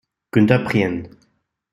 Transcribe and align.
Günter 0.31 0.57
Prien 0.65 1.05